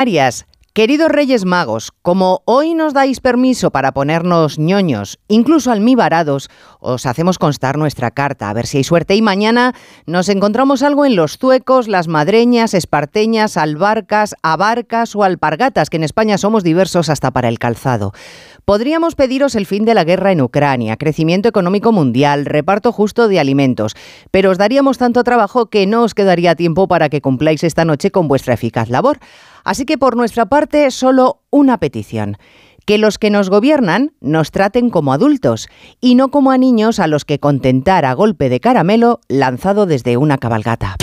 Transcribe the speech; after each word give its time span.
Arias, 0.00 0.46
Queridos 0.72 1.10
Reyes 1.10 1.44
Magos, 1.44 1.90
como 2.00 2.42
hoy 2.44 2.74
nos 2.74 2.94
dais 2.94 3.18
permiso 3.18 3.72
para 3.72 3.90
ponernos 3.90 4.56
ñoños, 4.56 5.18
incluso 5.26 5.72
almibarados, 5.72 6.48
os 6.78 7.06
hacemos 7.06 7.38
constar 7.38 7.76
nuestra 7.76 8.12
carta, 8.12 8.48
a 8.48 8.52
ver 8.52 8.68
si 8.68 8.78
hay 8.78 8.84
suerte. 8.84 9.16
Y 9.16 9.20
mañana 9.20 9.74
nos 10.06 10.28
encontramos 10.28 10.84
algo 10.84 11.04
en 11.04 11.16
los 11.16 11.38
zuecos, 11.38 11.88
las 11.88 12.06
madreñas, 12.06 12.72
esparteñas, 12.72 13.56
albarcas, 13.56 14.36
abarcas 14.42 15.16
o 15.16 15.24
alpargatas, 15.24 15.90
que 15.90 15.96
en 15.96 16.04
España 16.04 16.38
somos 16.38 16.62
diversos 16.62 17.08
hasta 17.08 17.32
para 17.32 17.48
el 17.48 17.58
calzado. 17.58 18.12
Podríamos 18.64 19.16
pediros 19.16 19.56
el 19.56 19.66
fin 19.66 19.84
de 19.84 19.94
la 19.94 20.04
guerra 20.04 20.30
en 20.30 20.40
Ucrania, 20.40 20.96
crecimiento 20.96 21.48
económico 21.48 21.90
mundial, 21.90 22.46
reparto 22.46 22.92
justo 22.92 23.26
de 23.26 23.40
alimentos, 23.40 23.96
pero 24.30 24.52
os 24.52 24.58
daríamos 24.58 24.98
tanto 24.98 25.24
trabajo 25.24 25.66
que 25.66 25.88
no 25.88 26.04
os 26.04 26.14
quedaría 26.14 26.54
tiempo 26.54 26.86
para 26.86 27.08
que 27.08 27.20
cumpláis 27.20 27.64
esta 27.64 27.84
noche 27.84 28.12
con 28.12 28.28
vuestra 28.28 28.54
eficaz 28.54 28.88
labor. 28.88 29.18
Así 29.64 29.84
que 29.84 29.98
por 29.98 30.16
nuestra 30.16 30.46
parte, 30.46 30.90
solo 30.90 31.42
una 31.50 31.78
petición. 31.78 32.36
Que 32.86 32.98
los 32.98 33.18
que 33.18 33.30
nos 33.30 33.50
gobiernan 33.50 34.12
nos 34.20 34.50
traten 34.50 34.90
como 34.90 35.12
adultos 35.12 35.68
y 36.00 36.14
no 36.14 36.30
como 36.30 36.50
a 36.50 36.58
niños 36.58 36.98
a 36.98 37.06
los 37.06 37.24
que 37.24 37.38
contentar 37.38 38.04
a 38.04 38.14
golpe 38.14 38.48
de 38.48 38.60
caramelo 38.60 39.20
lanzado 39.28 39.86
desde 39.86 40.16
una 40.16 40.38
cabalgata. 40.38 40.96